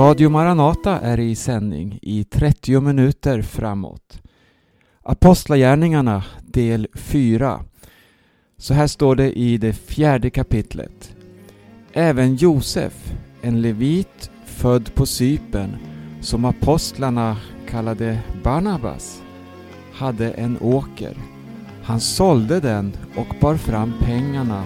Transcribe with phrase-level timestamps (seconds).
[0.00, 4.22] Radio Maranata är i sändning i 30 minuter framåt.
[5.02, 7.60] Apostlagärningarna del 4.
[8.58, 11.16] Så här står det i det fjärde kapitlet.
[11.92, 15.76] Även Josef, en levit född på Sypen,
[16.20, 17.36] som apostlarna
[17.68, 19.22] kallade Barnabas,
[19.92, 21.16] hade en åker.
[21.82, 24.64] Han sålde den och bar fram pengarna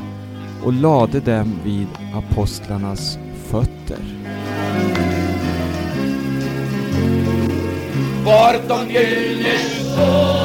[0.64, 3.98] och lade dem vid apostlarnas fötter.
[8.24, 10.43] importa quién es.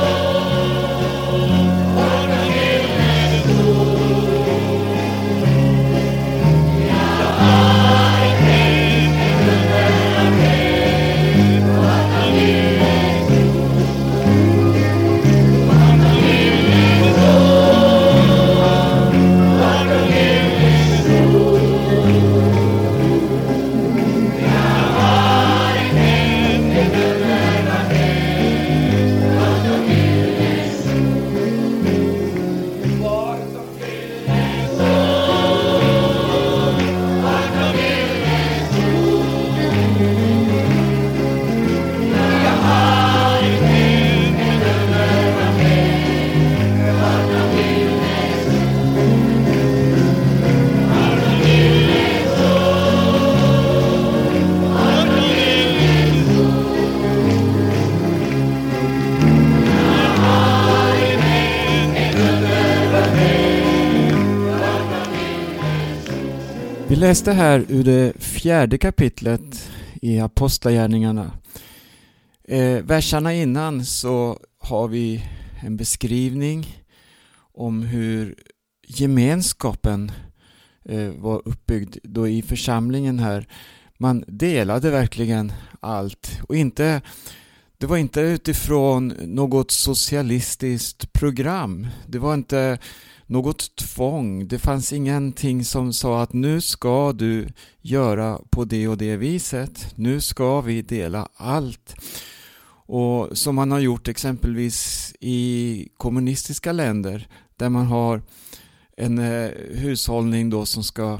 [67.10, 69.70] Läste här ur det fjärde kapitlet
[70.02, 71.32] i Apostlagärningarna.
[72.44, 75.26] Eh, verserna innan så har vi
[75.64, 76.84] en beskrivning
[77.54, 78.36] om hur
[78.88, 80.12] gemenskapen
[80.86, 83.48] eh, var uppbyggd då i församlingen här.
[83.98, 87.02] Man delade verkligen allt och inte
[87.78, 91.88] det var inte utifrån något socialistiskt program.
[92.08, 92.78] Det var inte
[93.29, 94.47] något tvång.
[94.47, 97.47] Det fanns ingenting som sa att nu ska du
[97.81, 99.94] göra på det och det viset.
[99.95, 101.95] Nu ska vi dela allt.
[102.85, 108.22] Och som man har gjort exempelvis i kommunistiska länder där man har
[108.97, 111.19] en eh, hushållning då som ska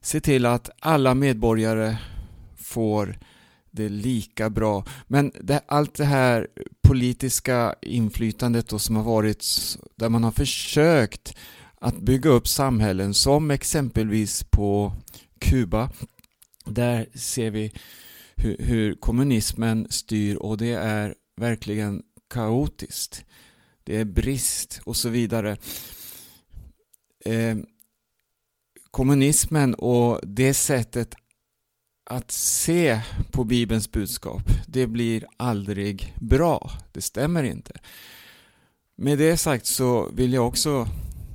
[0.00, 1.96] se till att alla medborgare
[2.56, 3.18] får
[3.78, 4.84] det lika bra.
[5.06, 6.46] Men det, allt det här
[6.82, 9.44] politiska inflytandet då som har varit
[9.96, 11.36] där man har försökt
[11.80, 14.92] att bygga upp samhällen som exempelvis på
[15.40, 15.90] Kuba.
[16.64, 17.72] Där ser vi
[18.36, 23.24] hur, hur kommunismen styr och det är verkligen kaotiskt.
[23.84, 25.56] Det är brist och så vidare.
[27.24, 27.56] Eh,
[28.90, 31.14] kommunismen och det sättet
[32.10, 36.70] att se på Bibelns budskap, det blir aldrig bra.
[36.92, 37.72] Det stämmer inte.
[38.96, 40.88] Med det sagt så vill jag också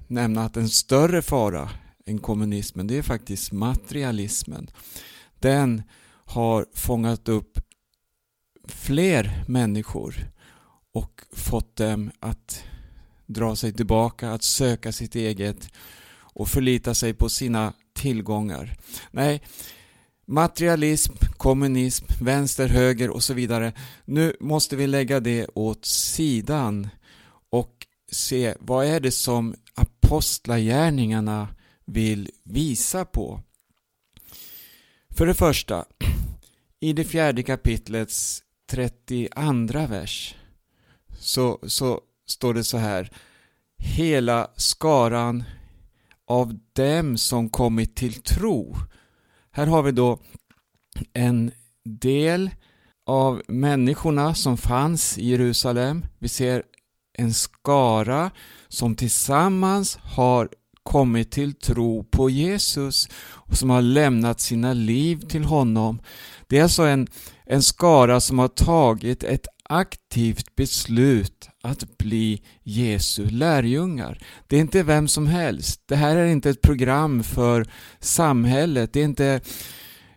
[0.08, 1.70] nämna att en större fara
[2.06, 4.70] än kommunismen, det är faktiskt materialismen.
[5.40, 5.84] Den
[6.26, 7.60] har fångat upp
[8.68, 10.16] fler människor
[10.94, 12.64] och fått dem att
[13.26, 15.70] dra sig tillbaka, att söka sitt eget
[16.16, 18.78] och förlita sig på sina tillgångar.
[19.12, 19.42] Nej,
[20.26, 23.74] materialism, kommunism, vänster, höger och så vidare.
[24.06, 26.90] Nu måste vi lägga det åt sidan
[27.50, 31.48] och se vad är det som apostlagärningarna
[31.86, 33.42] vill visa på.
[35.10, 35.86] För det första,
[36.80, 40.36] i det fjärde kapitlets 32 vers
[41.20, 43.12] så, så står det så här
[43.78, 45.44] Hela skaran
[46.28, 48.76] av dem som kommit till tro
[49.56, 50.20] här har vi då
[51.14, 51.52] en
[51.86, 52.50] del
[53.06, 56.06] av människorna som fanns i Jerusalem.
[56.20, 56.64] Vi ser
[57.18, 58.32] en skara
[58.68, 60.50] som tillsammans har
[60.84, 66.02] kommit till tro på Jesus och som har lämnat sina liv till honom.
[66.48, 67.08] Det är alltså en,
[67.46, 74.18] en skara som har tagit ett aktivt beslut att bli Jesu lärjungar.
[74.48, 75.82] Det är inte vem som helst.
[75.86, 77.68] Det här är inte ett program för
[78.00, 78.94] samhället.
[78.94, 79.42] Det är inte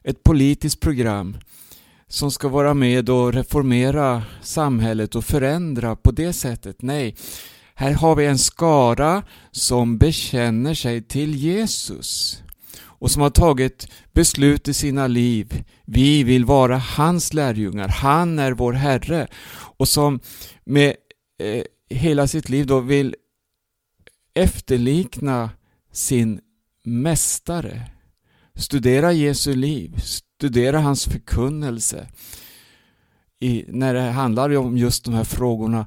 [0.04, 1.36] ett politiskt program
[2.08, 6.82] som ska vara med och reformera samhället och förändra på det sättet.
[6.82, 7.16] Nej,
[7.74, 12.42] här har vi en skara som bekänner sig till Jesus
[12.82, 15.64] och som har tagit beslut i sina liv.
[15.84, 19.28] Vi vill vara hans lärjungar, han är vår Herre
[19.78, 20.20] och som
[20.64, 20.94] med
[21.38, 23.14] eh, hela sitt liv då vill
[24.34, 25.50] efterlikna
[25.92, 26.40] sin
[26.84, 27.82] mästare.
[28.54, 32.08] Studera Jesu liv, studera hans förkunnelse.
[33.40, 35.86] I, när det handlar om just de här frågorna,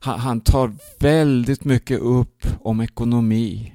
[0.00, 3.74] han, han tar väldigt mycket upp om ekonomi.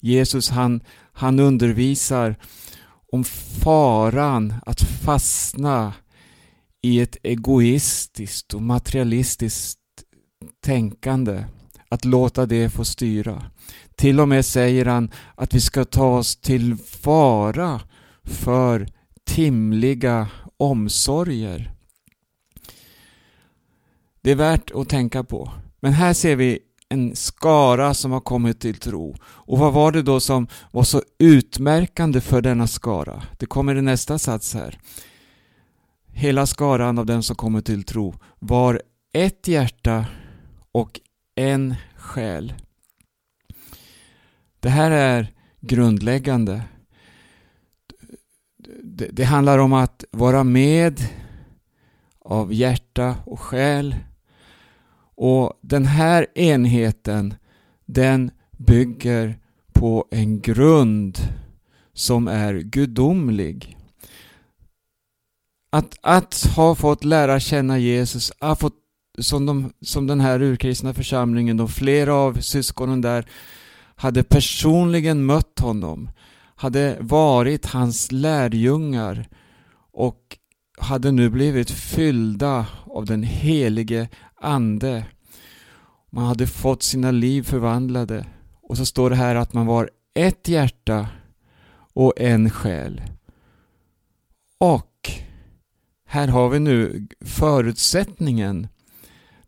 [0.00, 0.80] Jesus han,
[1.12, 2.36] han undervisar
[3.12, 3.24] om
[3.62, 5.92] faran att fastna
[6.82, 9.78] i ett egoistiskt och materialistiskt
[10.64, 11.44] tänkande.
[11.88, 13.42] Att låta det få styra.
[13.96, 17.80] Till och med säger han att vi ska ta oss till vara
[18.24, 18.88] för
[19.24, 21.72] timliga omsorger.
[24.20, 25.50] Det är värt att tänka på.
[25.80, 26.58] Men här ser vi
[26.88, 29.16] en skara som har kommit till tro.
[29.24, 33.22] Och vad var det då som var så utmärkande för denna skara?
[33.38, 34.78] Det kommer i nästa sats här.
[36.12, 38.82] Hela skaran av dem som kommer till tro var
[39.12, 40.06] ett hjärta
[40.74, 41.00] och
[41.34, 42.54] en själ.
[44.60, 46.62] Det här är grundläggande.
[48.82, 51.00] Det, det handlar om att vara med
[52.18, 53.96] av hjärta och själ.
[55.16, 57.34] Och den här enheten
[57.84, 59.38] den bygger
[59.72, 61.18] på en grund
[61.92, 63.76] som är gudomlig.
[65.70, 68.83] Att, att ha fått lära känna Jesus, att fått,
[69.18, 73.28] som, de, som den här urkristna församlingen, och flera av syskonen där
[73.96, 76.10] hade personligen mött honom,
[76.56, 79.28] hade varit hans lärjungar
[79.92, 80.38] och
[80.78, 84.08] hade nu blivit fyllda av den helige
[84.40, 85.04] Ande.
[86.10, 88.26] Man hade fått sina liv förvandlade.
[88.62, 91.08] Och så står det här att man var ett hjärta
[91.94, 93.02] och en själ.
[94.58, 95.10] Och
[96.06, 98.68] här har vi nu förutsättningen.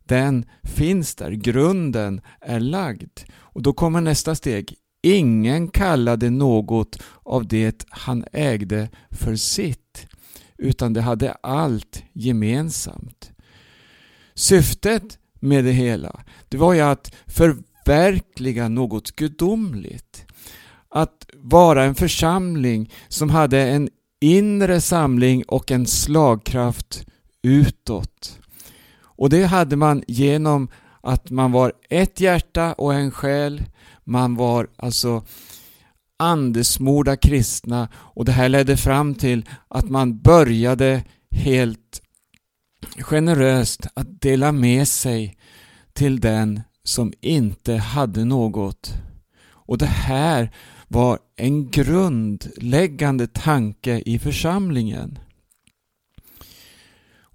[0.07, 3.19] Den finns där, grunden är lagd.
[3.35, 4.75] Och då kommer nästa steg.
[5.01, 10.07] Ingen kallade något av det han ägde för sitt,
[10.57, 13.31] utan det hade allt gemensamt.
[14.33, 20.25] Syftet med det hela, det var ju att förverkliga något gudomligt.
[20.89, 23.89] Att vara en församling som hade en
[24.21, 27.05] inre samling och en slagkraft
[27.41, 28.39] utåt.
[29.17, 30.69] Och det hade man genom
[31.01, 33.63] att man var ett hjärta och en själ.
[34.03, 35.23] Man var alltså
[36.19, 42.01] andesmorda kristna och det här ledde fram till att man började helt
[42.97, 45.37] generöst att dela med sig
[45.93, 48.93] till den som inte hade något.
[49.49, 50.51] Och det här
[50.87, 55.19] var en grundläggande tanke i församlingen.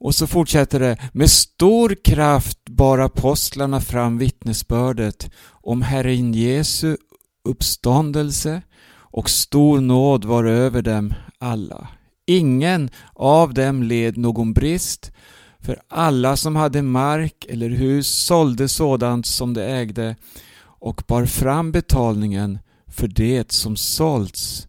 [0.03, 0.97] Och så fortsätter det.
[1.13, 6.97] Med stor kraft bar apostlarna fram vittnesbördet om Herren Jesu
[7.45, 8.63] uppståndelse
[8.95, 11.89] och stor nåd var över dem alla.
[12.27, 15.13] Ingen av dem led någon brist,
[15.61, 20.17] för alla som hade mark eller hus sålde sådant som de ägde
[20.65, 24.69] och bar fram betalningen för det som sålts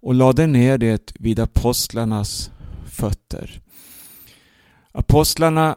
[0.00, 2.50] och lade ner det vid apostlarnas
[2.86, 3.62] fötter.
[4.92, 5.76] Apostlarna,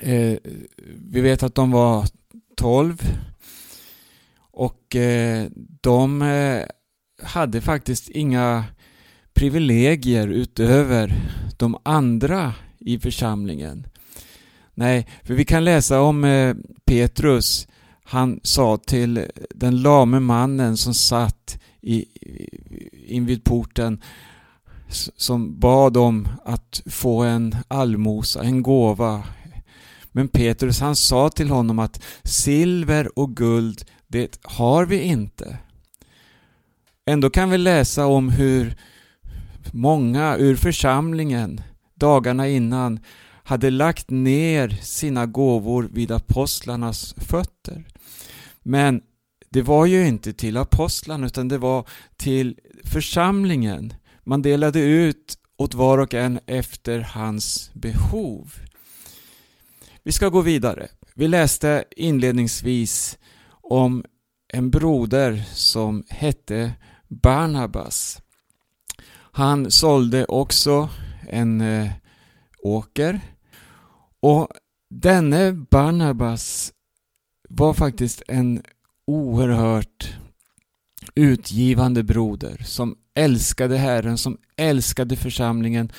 [0.00, 0.36] eh,
[1.10, 2.06] vi vet att de var
[2.56, 3.02] tolv
[4.38, 5.46] och eh,
[5.80, 6.62] de eh,
[7.22, 8.64] hade faktiskt inga
[9.34, 11.12] privilegier utöver
[11.56, 13.86] de andra i församlingen.
[14.74, 16.54] Nej, för vi kan läsa om eh,
[16.84, 17.68] Petrus.
[18.04, 22.04] Han sa till den lame mannen som satt i,
[23.06, 24.02] invid porten
[25.16, 29.22] som bad om att få en allmosa, en gåva.
[30.12, 35.58] Men Petrus han sa till honom att silver och guld, det har vi inte.
[37.06, 38.76] Ändå kan vi läsa om hur
[39.72, 41.60] många ur församlingen
[41.94, 43.00] dagarna innan
[43.44, 47.84] hade lagt ner sina gåvor vid apostlarnas fötter.
[48.62, 49.02] Men
[49.50, 53.94] det var ju inte till apostlarna utan det var till församlingen.
[54.26, 58.54] Man delade ut åt var och en efter hans behov.
[60.02, 60.88] Vi ska gå vidare.
[61.14, 63.18] Vi läste inledningsvis
[63.50, 64.04] om
[64.52, 66.72] en broder som hette
[67.08, 68.22] Barnabas.
[69.32, 70.88] Han sålde också
[71.28, 71.90] en eh,
[72.62, 73.20] åker
[74.20, 74.48] och
[74.90, 76.72] denne Barnabas
[77.48, 78.62] var faktiskt en
[79.06, 80.18] oerhört
[81.14, 85.92] utgivande broder som älskade Herren, som älskade församlingen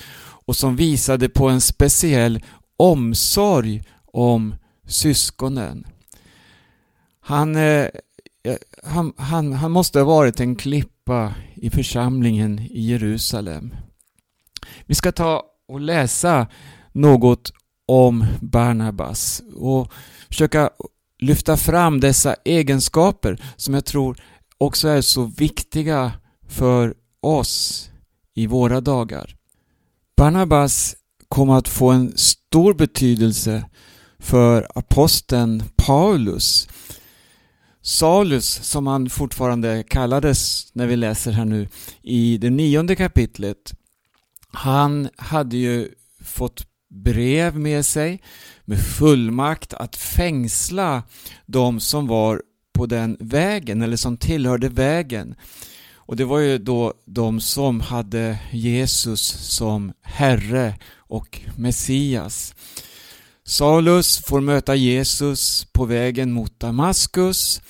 [0.45, 2.43] och som visade på en speciell
[2.77, 4.55] omsorg om
[4.85, 5.87] syskonen.
[7.19, 7.87] Han eh,
[8.83, 13.75] han, han, han måste ha varit en klippa i församlingen i Jerusalem.
[14.85, 16.47] Vi ska ta och läsa
[16.91, 17.51] något
[17.85, 19.91] om Barnabas och
[20.27, 20.69] försöka
[21.19, 24.17] lyfta fram dessa egenskaper som jag tror
[24.57, 26.11] också är så viktiga
[26.47, 26.95] för
[27.27, 27.89] oss
[28.33, 29.35] i våra dagar.
[30.17, 30.95] Barnabas
[31.27, 33.69] kom att få en stor betydelse
[34.19, 36.67] för aposteln Paulus.
[37.81, 41.67] Saulus, som han fortfarande kallades när vi läser här nu
[42.01, 43.73] i det nionde kapitlet,
[44.47, 45.89] han hade ju
[46.23, 48.21] fått brev med sig
[48.65, 51.03] med fullmakt att fängsla
[51.45, 52.41] de som var
[52.73, 55.35] på den vägen eller som tillhörde vägen.
[56.07, 62.55] Och det var ju då de som hade Jesus som Herre och Messias.
[63.43, 67.61] Saulus får möta Jesus på vägen mot Damaskus.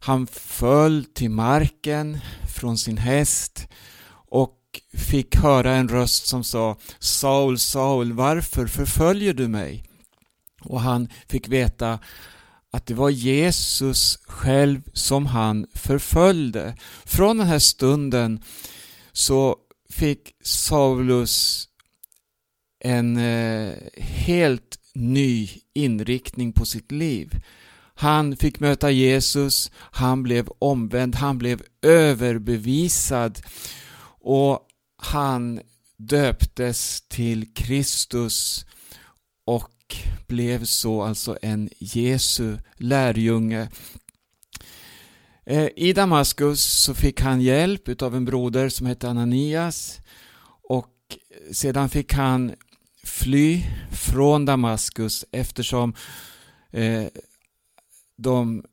[0.00, 2.18] Han föll till marken
[2.54, 3.68] från sin häst
[4.30, 4.58] och
[4.92, 9.84] fick höra en röst som sa Saul, Saul, varför förföljer du mig?
[10.60, 11.98] Och han fick veta
[12.72, 16.76] att det var Jesus själv som han förföljde.
[17.04, 18.42] Från den här stunden
[19.12, 19.56] så
[19.90, 21.68] fick Saulus
[22.84, 27.42] en eh, helt ny inriktning på sitt liv.
[27.94, 33.38] Han fick möta Jesus, han blev omvänd, han blev överbevisad
[34.20, 35.60] och han
[35.96, 38.66] döptes till Kristus
[39.46, 39.70] och
[40.26, 43.68] blev så alltså en Jesu lärjunge.
[45.46, 50.00] Eh, I Damaskus så fick han hjälp av en broder som hette Ananias
[50.68, 50.88] och
[51.52, 52.52] sedan fick han
[53.04, 55.94] fly från Damaskus eftersom
[56.70, 57.04] eh,
[58.16, 58.64] de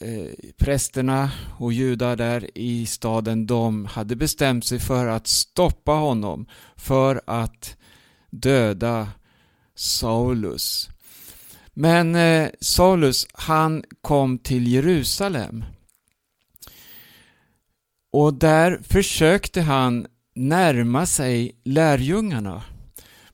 [0.00, 6.46] eh, prästerna och judar där i staden de hade bestämt sig för att stoppa honom
[6.76, 7.76] för att
[8.30, 9.08] döda
[9.76, 10.88] Saulus.
[11.74, 15.64] Men eh, Saulus han kom till Jerusalem
[18.12, 22.62] och där försökte han närma sig lärjungarna.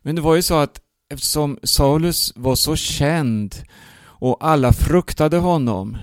[0.03, 0.81] Men det var ju så att
[1.13, 3.55] eftersom Saulus var så känd
[4.05, 5.97] och alla fruktade honom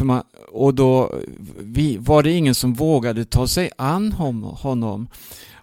[0.00, 1.14] man, och då
[1.60, 5.08] vi, var det ingen som vågade ta sig an honom.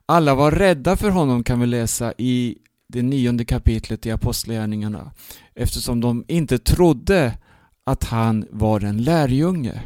[0.06, 2.58] Alla var rädda för honom kan vi läsa i
[2.90, 5.12] det nionde kapitlet i Apostlagärningarna
[5.56, 7.38] eftersom de inte trodde
[7.84, 9.82] att han var en lärjunge.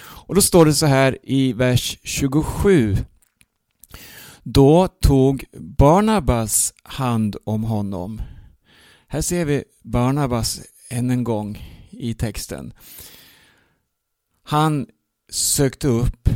[0.00, 2.96] Och då står det så här i vers 27
[4.42, 8.22] då tog Barnabas hand om honom.
[9.06, 11.58] Här ser vi Barnabas än en gång
[11.90, 12.72] i texten.
[14.42, 14.86] Han
[15.30, 16.28] sökte upp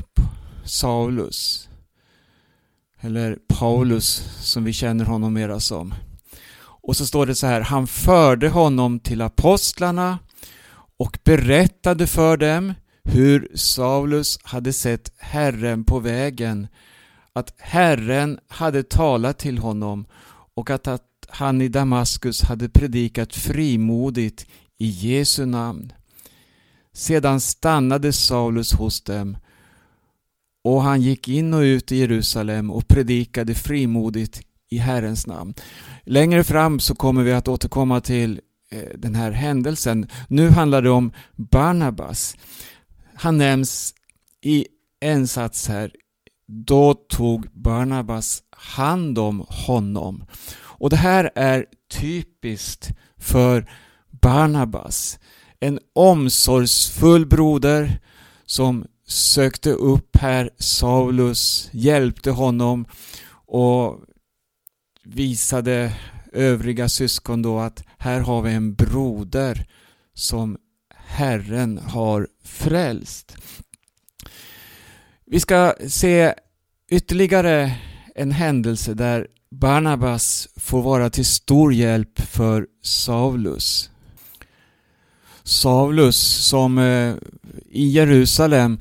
[0.65, 1.69] Saulus,
[3.01, 4.07] eller Paulus
[4.41, 5.95] som vi känner honom mera som.
[6.87, 10.19] Och så står det så här, han förde honom till apostlarna
[10.97, 12.75] och berättade för dem
[13.05, 16.69] hur Saulus hade sett Herren på vägen
[17.33, 20.07] att Herren hade talat till honom
[20.55, 24.47] och att, att han i Damaskus hade predikat frimodigt
[24.79, 25.93] i Jesu namn.
[26.93, 29.37] Sedan stannade Saulus hos dem
[30.65, 35.55] och han gick in och ut i Jerusalem och predikade frimodigt i Herrens namn.
[36.05, 40.09] Längre fram så kommer vi att återkomma till eh, den här händelsen.
[40.29, 42.37] Nu handlar det om Barnabas.
[43.15, 43.95] Han nämns
[44.43, 44.67] i
[45.01, 45.91] en sats här
[46.49, 50.25] då tog Barnabas hand om honom.
[50.59, 53.71] Och det här är typiskt för
[54.11, 55.19] Barnabas.
[55.61, 58.01] En omsorgsfull broder
[58.47, 62.87] som sökte upp här Saulus, hjälpte honom
[63.47, 64.01] och
[65.07, 65.93] visade
[66.33, 69.67] övriga syskon då att här har vi en broder
[70.15, 70.57] som
[70.95, 73.37] Herren har frälst.
[75.27, 76.35] Vi ska se
[76.91, 77.75] ytterligare
[78.15, 83.91] en händelse där Barnabas får vara till stor hjälp för Saulus.
[85.43, 87.15] Saulus som eh,
[87.71, 88.81] i Jerusalem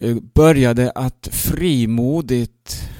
[0.00, 2.90] eh, började att frimodigt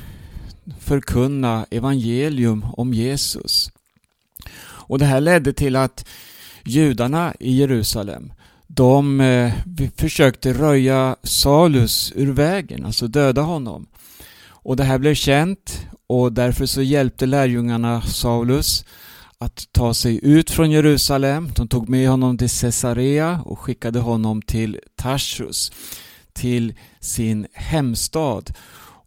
[0.78, 3.70] förkunna evangelium om Jesus.
[4.62, 6.04] Och det här ledde till att
[6.64, 8.32] judarna i Jerusalem
[8.74, 9.52] de eh,
[9.96, 13.86] försökte röja Salus ur vägen, alltså döda honom.
[14.48, 18.84] Och det här blev känt och därför så hjälpte lärjungarna Saulus
[19.38, 21.48] att ta sig ut från Jerusalem.
[21.56, 25.72] De tog med honom till Caesarea och skickade honom till Tarsus,
[26.32, 28.52] till sin hemstad.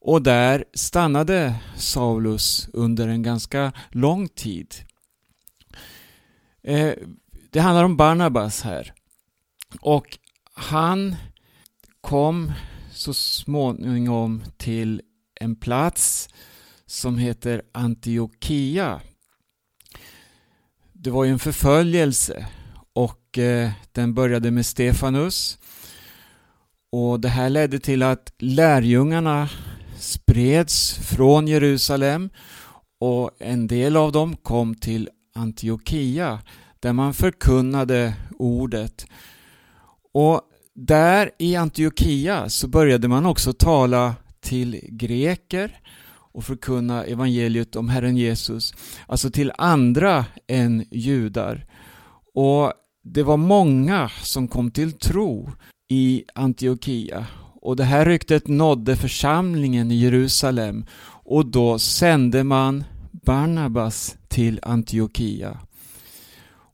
[0.06, 4.76] Och där stannade Saulus under en ganska lång tid.
[6.64, 6.94] Eh,
[7.50, 8.94] det handlar om Barnabas här.
[9.82, 10.18] Och
[10.54, 11.16] han
[12.02, 12.52] kom
[12.92, 15.02] så småningom till
[15.40, 16.30] en plats
[16.86, 19.02] som heter Antiochia.
[20.94, 22.48] Det var ju en förföljelse
[22.94, 25.58] och eh, den började med Stefanus.
[26.92, 29.50] Och det här ledde till att lärjungarna
[30.04, 32.30] spreds från Jerusalem
[33.00, 36.40] och en del av dem kom till Antiochia
[36.80, 39.06] där man förkunnade ordet.
[40.14, 40.42] Och
[40.76, 45.80] där i Antiochia så började man också tala till greker
[46.34, 48.74] och förkunna evangeliet om Herren Jesus,
[49.08, 51.66] alltså till andra än judar.
[52.34, 55.52] Och det var många som kom till tro
[55.90, 57.28] i Antiochia
[57.64, 60.86] och det här ryktet nådde församlingen i Jerusalem
[61.26, 65.60] och då sände man Barnabas till Antiochia.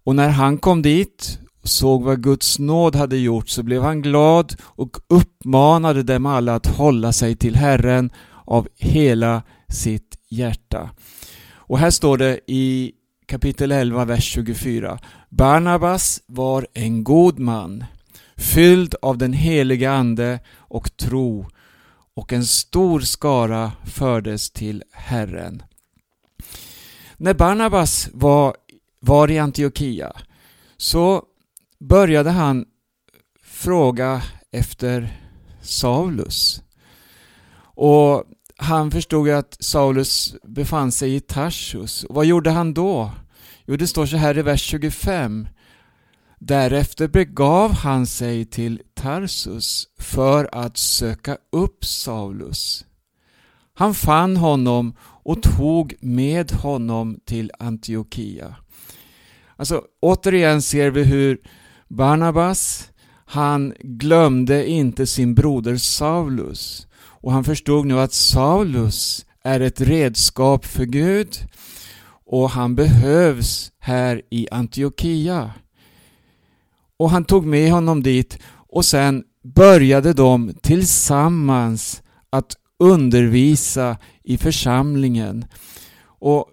[0.04, 4.02] Och när han kom dit och såg vad Guds nåd hade gjort så blev han
[4.02, 8.12] glad och uppmanade dem alla att hålla sig till Herren
[8.46, 10.90] av hela sitt hjärta.
[11.52, 12.92] Och här står det i
[13.26, 15.00] kapitel 11, vers 24.
[15.30, 17.84] Barnabas var en god man,
[18.40, 21.48] fylld av den heliga Ande och tro
[22.14, 25.64] och en stor skara fördes till Herren.
[27.18, 28.56] När Barnabas var,
[29.00, 30.14] var i Antiochia
[30.78, 31.24] så
[31.80, 32.66] började han
[33.44, 35.22] fråga efter
[35.62, 36.62] Saulus.
[37.62, 38.24] Och
[38.58, 42.06] han förstod att Saulus befann sig i Tarsus.
[42.10, 43.12] vad gjorde han då?
[43.66, 45.48] Jo, det står så här i vers 25.
[46.40, 52.86] Därefter begav han sig till Tarsus för att söka upp Saulus.
[53.74, 58.56] Han fann honom och tog med honom till Antiochia.
[59.56, 61.38] Alltså återigen ser vi hur
[61.88, 62.90] Barnabas,
[63.26, 70.66] han glömde inte sin broder Saulus och han förstod nu att Saulus är ett redskap
[70.66, 71.38] för Gud
[72.26, 75.54] och han behövs här i Antiochia.
[77.00, 85.46] Och han tog med honom dit och sen började de tillsammans att undervisa i församlingen.
[86.04, 86.46] Och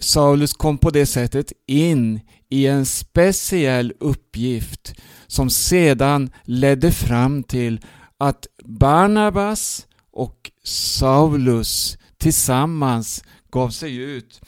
[0.00, 4.94] Saulus kom på det sättet in i en speciell uppgift
[5.26, 7.80] som sedan ledde fram till
[8.18, 14.40] att Barnabas och Saulus tillsammans gav sig ut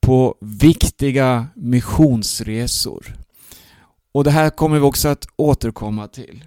[0.00, 3.25] på viktiga missionsresor.
[4.16, 6.44] Och det här kommer vi också att återkomma till.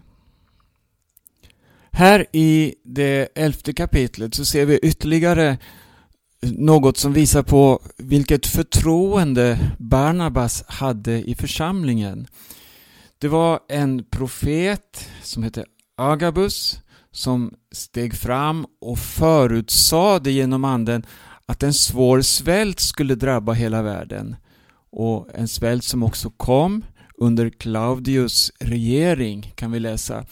[1.92, 5.58] Här i det elfte kapitlet så ser vi ytterligare
[6.42, 12.28] något som visar på vilket förtroende Barnabas hade i församlingen.
[13.18, 15.66] Det var en profet som hette
[15.98, 16.80] Agabus
[17.12, 21.06] som steg fram och förutsade genom anden
[21.46, 24.36] att en svår svält skulle drabba hela världen
[24.92, 26.84] och en svält som också kom
[27.20, 30.26] under Claudius regering kan vi läsa.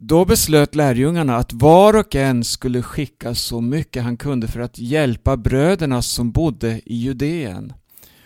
[0.00, 4.78] Då beslöt lärjungarna att var och en skulle skicka så mycket han kunde för att
[4.78, 7.72] hjälpa bröderna som bodde i Judeen.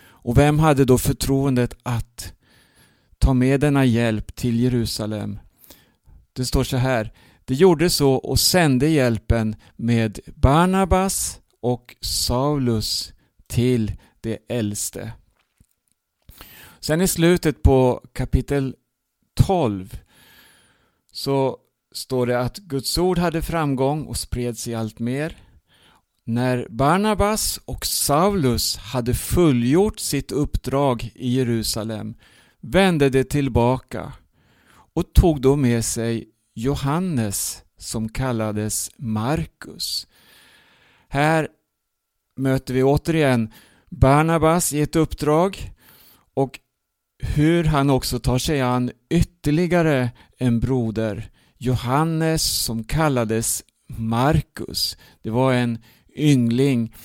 [0.05, 2.33] Och vem hade då förtroendet att
[3.17, 5.39] ta med denna hjälp till Jerusalem?
[6.33, 7.11] Det står så här.
[7.45, 13.13] De gjorde så och sände hjälpen med Barnabas och Saulus
[13.47, 15.11] till de äldste.
[16.83, 18.75] Sen i slutet på kapitel
[19.33, 19.99] 12
[21.11, 21.57] så
[21.91, 25.37] står det att Guds ord hade framgång och spred sig allt mer.
[26.23, 32.15] När Barnabas och Saulus hade fullgjort sitt uppdrag i Jerusalem
[32.61, 34.13] vände de tillbaka
[34.93, 40.07] och tog då med sig Johannes som kallades Markus.
[41.07, 41.47] Här
[42.35, 43.53] möter vi återigen
[43.89, 45.71] Barnabas i ett uppdrag
[46.33, 46.59] och
[47.23, 54.97] hur han också tar sig an ytterligare en broder, Johannes som kallades Markus.
[55.23, 55.77] Det var en
[56.15, 56.95] yngling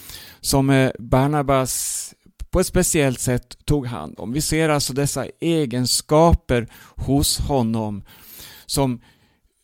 [0.40, 2.14] som eh, Barnabas
[2.50, 4.32] på ett speciellt sätt tog hand om.
[4.32, 8.04] Vi ser alltså dessa egenskaper hos honom
[8.66, 9.00] som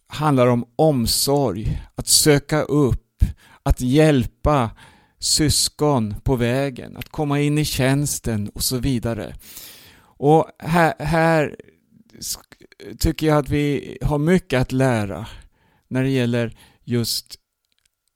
[0.06, 3.24] handlar om omsorg, att söka upp,
[3.62, 4.70] att hjälpa
[5.18, 9.34] syskon på vägen, att komma in i tjänsten och så vidare.
[10.16, 11.56] Och här, här
[12.98, 15.26] tycker jag att vi har mycket att lära
[15.88, 17.38] när det gäller just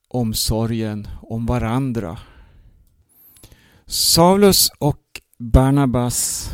[0.08, 2.18] omsorgen om varandra.
[3.87, 5.02] Saulus och
[5.38, 6.50] Barnabas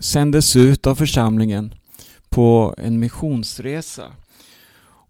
[0.00, 1.74] sändes ut av församlingen
[2.28, 4.12] på en missionsresa.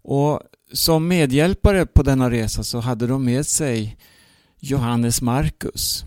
[0.01, 0.41] Och
[0.73, 3.97] som medhjälpare på denna resa så hade de med sig
[4.59, 6.05] Johannes Markus.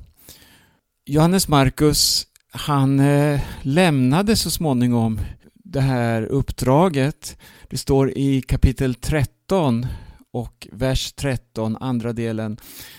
[1.04, 5.20] Johannes Markus han eh, lämnade så småningom
[5.54, 7.38] det här uppdraget.
[7.68, 9.86] Det står i kapitel 13
[10.32, 12.56] och vers 13, andra delen,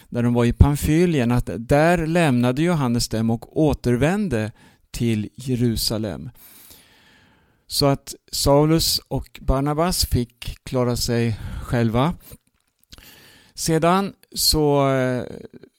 [0.10, 4.52] när de var i Pamfylien, att där lämnade Johannes dem och återvände
[4.92, 6.30] till Jerusalem.
[7.68, 12.14] Så att Saulus och Barnabas fick klara sig själva.
[13.54, 15.24] Sedan så eh,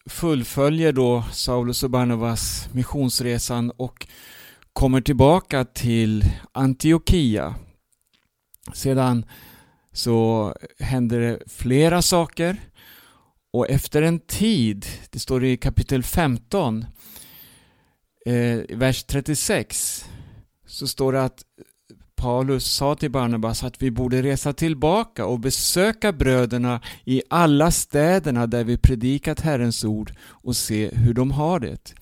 [0.06, 4.06] fullföljer då Saulus och Barnabas missionsresan och
[4.72, 7.54] kommer tillbaka till Antiochia.
[8.74, 9.26] Sedan
[9.92, 12.56] så händer det flera saker
[13.52, 16.86] och efter en tid, det står i kapitel 15,
[18.26, 20.04] eh, vers 36,
[20.66, 21.44] så står det att
[22.22, 28.46] Paulus sa till Barnabas att vi borde resa tillbaka och besöka bröderna i alla städerna
[28.46, 31.94] där vi predikat Herrens ord och se hur de har det.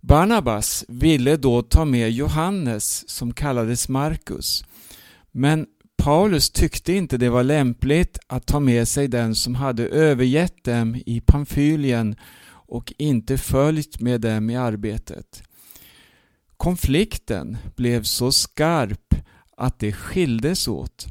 [0.00, 4.64] Barnabas ville då ta med Johannes som kallades Markus.
[5.32, 10.64] Men Paulus tyckte inte det var lämpligt att ta med sig den som hade övergett
[10.64, 12.16] dem i Pamfylien
[12.50, 15.47] och inte följt med dem i arbetet.
[16.58, 19.14] Konflikten blev så skarp
[19.56, 21.06] att det skildes åt.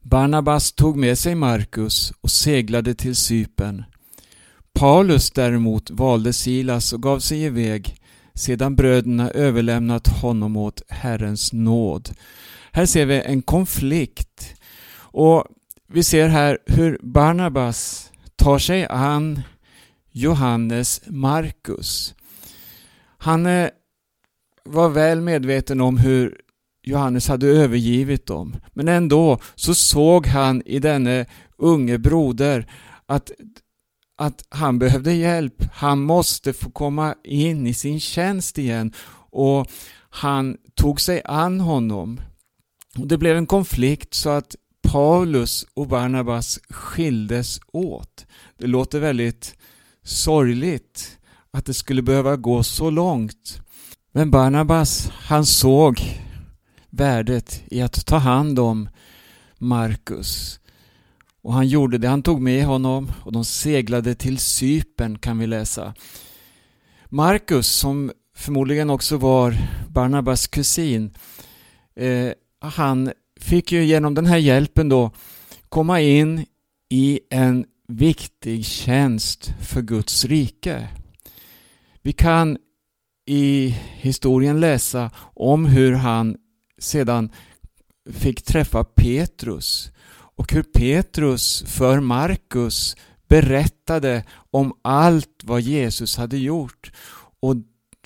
[0.00, 3.84] Barnabas tog med sig Markus och seglade till Sypen.
[4.72, 7.96] Paulus däremot valde Silas och gav sig iväg
[8.34, 12.10] sedan bröderna överlämnat honom åt Herrens nåd.
[12.72, 14.54] Här ser vi en konflikt
[14.94, 15.44] och
[15.86, 19.42] vi ser här hur Barnabas tar sig an
[20.10, 22.14] Johannes Markus.
[23.18, 23.46] Han
[24.68, 26.40] var väl medveten om hur
[26.82, 28.56] Johannes hade övergivit dem.
[28.72, 31.26] Men ändå så såg han i denne
[31.56, 32.70] unge broder
[33.06, 33.30] att,
[34.16, 35.64] att han behövde hjälp.
[35.72, 38.92] Han måste få komma in i sin tjänst igen
[39.30, 39.66] och
[40.10, 42.20] han tog sig an honom.
[42.98, 48.26] Och det blev en konflikt så att Paulus och Barnabas skildes åt.
[48.58, 49.56] Det låter väldigt
[50.02, 51.18] sorgligt
[51.50, 53.60] att det skulle behöva gå så långt.
[54.18, 56.02] Men Barnabas, han såg
[56.90, 58.88] värdet i att ta hand om
[59.58, 60.60] Markus.
[61.42, 65.46] Och han gjorde det, han tog med honom och de seglade till Sypen kan vi
[65.46, 65.94] läsa.
[67.08, 69.56] Markus, som förmodligen också var
[69.88, 71.14] Barnabas kusin,
[71.96, 75.10] eh, han fick ju genom den här hjälpen då
[75.68, 76.46] komma in
[76.88, 80.88] i en viktig tjänst för Guds rike.
[82.02, 82.58] Vi kan
[83.28, 86.36] i historien läsa om hur han
[86.78, 87.30] sedan
[88.12, 92.96] fick träffa Petrus och hur Petrus för Markus
[93.28, 96.92] berättade om allt vad Jesus hade gjort.
[97.40, 97.54] Och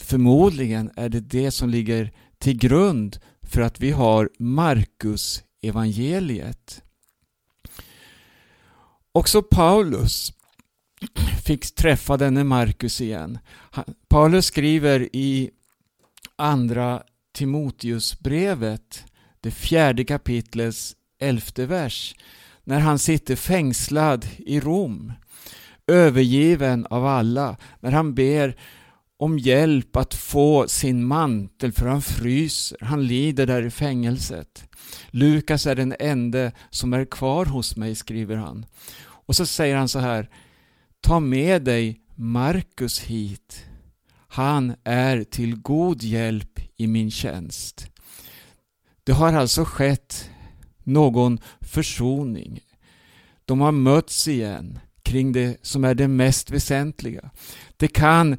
[0.01, 6.83] förmodligen är det det som ligger till grund för att vi har Markus evangeliet.
[9.13, 10.33] Också Paulus
[11.45, 13.39] fick träffa denne Markus igen.
[14.09, 15.51] Paulus skriver i
[16.37, 17.03] andra
[17.35, 19.05] Timoteusbrevet,
[19.41, 22.15] det fjärde kapitlets elfte vers,
[22.65, 25.13] när han sitter fängslad i Rom,
[25.87, 28.57] övergiven av alla, när han ber
[29.17, 34.65] om hjälp att få sin mantel för han fryser, han lider där i fängelset.
[35.11, 38.67] Lukas är den ende som är kvar hos mig, skriver han.
[39.01, 40.31] Och så säger han så här,
[41.01, 43.65] ta med dig Markus hit.
[44.29, 47.87] Han är till god hjälp i min tjänst.
[49.05, 50.31] Det har alltså skett
[50.85, 52.61] någon försoning.
[53.45, 57.31] De har mötts igen kring det som är det mest väsentliga.
[57.77, 58.37] Det kan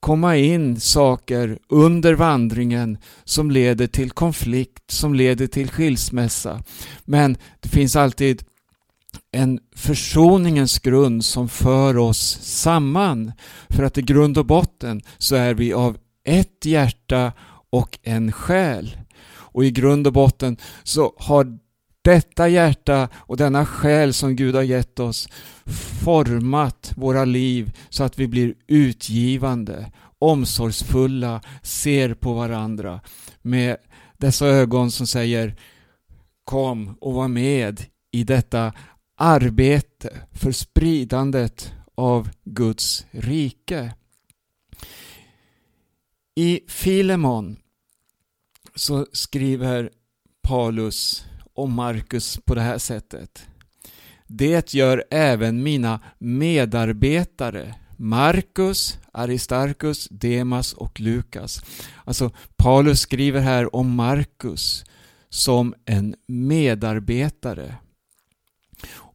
[0.00, 6.62] komma in saker under vandringen som leder till konflikt, som leder till skilsmässa.
[7.04, 8.44] Men det finns alltid
[9.32, 13.32] en försoningens grund som för oss samman.
[13.68, 17.32] För att i grund och botten så är vi av ett hjärta
[17.70, 18.96] och en själ.
[19.30, 21.58] Och i grund och botten så har
[22.02, 25.28] detta hjärta och denna själ som Gud har gett oss
[26.04, 33.00] format våra liv så att vi blir utgivande, omsorgsfulla, ser på varandra
[33.42, 33.76] med
[34.16, 35.56] dessa ögon som säger
[36.44, 38.72] Kom och var med i detta
[39.18, 43.94] arbete för spridandet av Guds rike.
[46.34, 47.56] I Filemon
[48.74, 49.90] så skriver
[50.42, 53.46] Paulus om Markus på det här sättet.
[54.26, 61.64] Det gör även mina medarbetare Markus, Aristarkus, Demas och Lukas.
[62.04, 64.84] Alltså Paulus skriver här om Markus
[65.28, 67.74] som en medarbetare.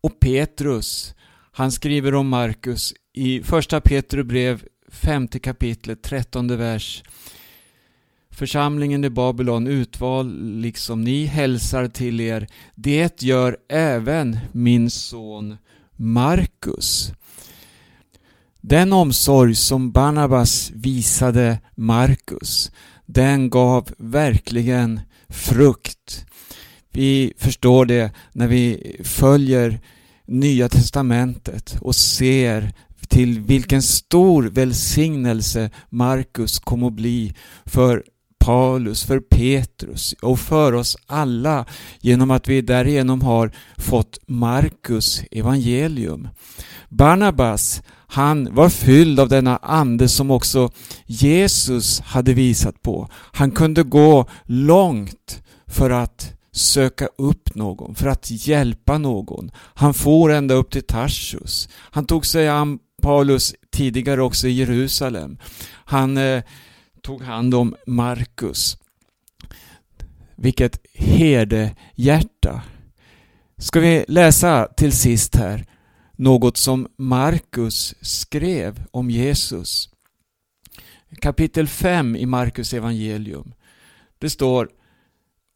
[0.04, 1.16] Och Petrus,
[1.52, 7.04] han skriver om Markus i första Petrus brev, femte kapitlet, trettonde vers.
[8.32, 12.48] Församlingen i Babylon utvald liksom ni hälsar till er.
[12.76, 15.58] Det gör även min son
[15.96, 17.12] Markus.
[18.62, 22.72] Den omsorg som Barnabas visade Markus,
[23.06, 26.26] den gav verkligen frukt.
[26.94, 29.80] Vi förstår det när vi följer
[30.28, 32.74] Nya Testamentet och ser
[33.08, 37.34] till vilken stor välsignelse Markus kom att bli
[37.66, 38.04] för
[38.40, 41.66] Paulus, för Petrus och för oss alla
[42.00, 46.28] genom att vi därigenom har fått Markus evangelium.
[46.90, 50.72] Barnabas, han var fylld av denna ande som också
[51.06, 53.10] Jesus hade visat på.
[53.14, 59.52] Han kunde gå långt för att söka upp någon, för att hjälpa någon.
[59.56, 61.70] Han for ända upp till Tarsus.
[61.76, 65.38] Han tog sig an Paulus tidigare också i Jerusalem.
[65.86, 66.44] Han eh,
[67.02, 68.78] tog hand om Markus.
[70.36, 72.62] Vilket herdehjärta.
[73.58, 75.66] Ska vi läsa till sist här
[76.18, 79.90] något som Markus skrev om Jesus.
[81.22, 83.54] Kapitel 5 i Markus evangelium.
[84.20, 84.70] Det står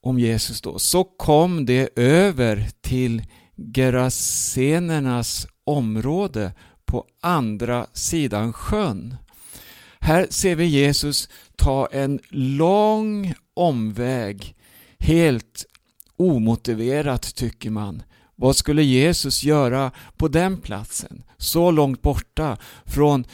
[0.04, 0.80] om Jesus då.
[0.80, 3.24] Så kom det över till
[3.76, 6.54] Gerasenernas område
[6.86, 9.16] på andra sidan sjön.
[10.00, 14.56] Här ser vi Jesus ta en lång omväg,
[15.00, 15.66] helt
[16.18, 18.04] omotiverat tycker man.
[18.36, 21.24] Vad skulle Jesus göra på den platsen?
[21.38, 23.26] Så långt borta från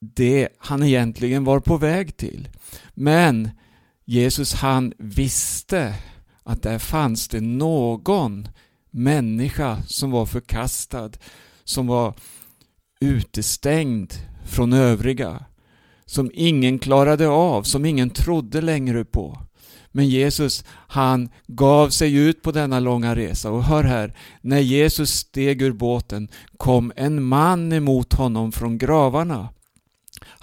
[0.00, 2.48] det han egentligen var på väg till.
[2.94, 3.50] Men
[4.08, 5.94] Jesus han visste
[6.42, 8.48] att där fanns det någon
[8.90, 11.10] människa som var förkastad,
[11.64, 12.14] som var
[13.00, 14.14] utestängd
[14.44, 15.44] från övriga,
[16.04, 19.38] som ingen klarade av, som ingen trodde längre på.
[19.92, 25.10] Men Jesus, han gav sig ut på denna långa resa och hör här, när Jesus
[25.10, 29.48] steg ur båten kom en man emot honom från gravarna.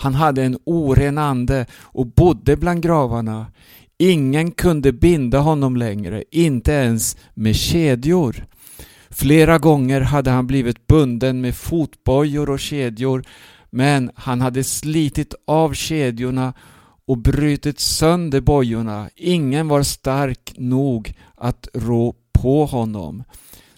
[0.04, 3.46] Han hade en oren ande och bodde bland gravarna.
[3.98, 8.46] Ingen kunde binda honom längre, inte ens med kedjor.
[9.10, 13.24] Flera gånger hade han blivit bunden med fotbojor och kedjor,
[13.70, 16.54] men han hade slitit av kedjorna
[17.06, 19.10] och brutit sönder bojorna.
[19.16, 23.24] Ingen var stark nog att rå på honom.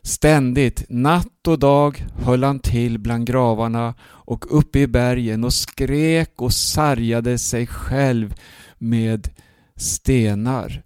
[0.05, 6.41] Ständigt, natt och dag, höll han till bland gravarna och uppe i bergen och skrek
[6.41, 8.35] och sargade sig själv
[8.77, 9.29] med
[9.75, 10.83] stenar.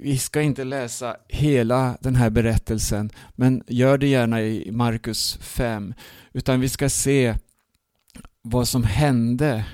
[0.00, 5.94] Vi ska inte läsa hela den här berättelsen, men gör det gärna i Markus 5,
[6.32, 7.34] utan vi ska se
[8.42, 9.64] vad som hände.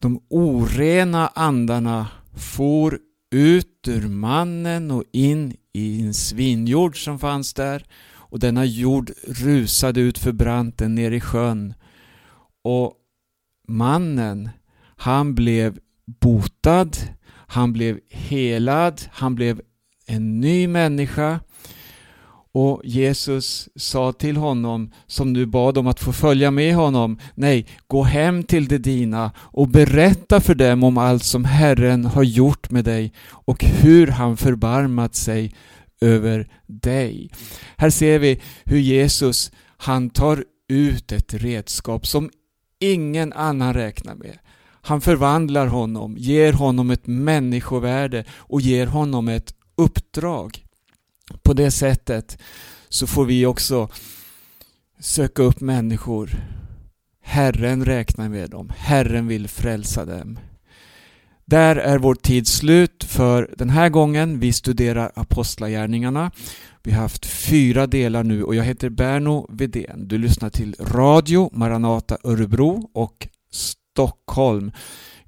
[0.00, 2.98] De orena andarna for
[3.30, 7.84] ut ur mannen och in i en svinjord som fanns där.
[8.10, 11.74] Och denna jord rusade ut för branten ner i sjön.
[12.64, 12.94] Och
[13.68, 14.50] mannen
[14.96, 15.78] han blev
[16.20, 16.96] botad,
[17.30, 19.60] han blev helad, han blev
[20.06, 21.40] en ny människa
[22.52, 27.66] och Jesus sa till honom, som nu bad om att få följa med honom, nej,
[27.86, 32.70] gå hem till de dina och berätta för dem om allt som Herren har gjort
[32.70, 35.54] med dig och hur han förbarmat sig
[36.00, 37.30] över dig.
[37.76, 42.30] Här ser vi hur Jesus, han tar ut ett redskap som
[42.80, 44.38] ingen annan räknar med.
[44.80, 50.64] Han förvandlar honom, ger honom ett människovärde och ger honom ett uppdrag.
[51.42, 52.38] På det sättet
[52.88, 53.88] så får vi också
[55.00, 56.30] söka upp människor.
[57.22, 58.72] Herren räknar med dem.
[58.76, 60.38] Herren vill frälsa dem.
[61.44, 64.40] Där är vår tid slut för den här gången.
[64.40, 66.30] Vi studerar Apostlagärningarna.
[66.82, 70.08] Vi har haft fyra delar nu och jag heter Berno Vedén.
[70.08, 74.72] Du lyssnar till Radio Maranata Örebro och Stockholm.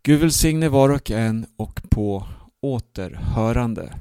[0.03, 2.27] Gud välsigne var och en och på
[2.63, 3.93] återhörande.